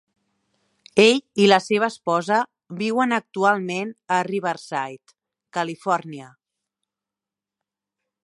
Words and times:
Ell 1.01 1.19
i 1.43 1.43
la 1.51 1.59
seva 1.65 1.89
esposa 1.93 2.39
viuen 2.79 3.13
actualment 3.17 3.91
a 4.15 4.19
Riverside, 4.29 5.15
Califòrnia. 5.59 6.31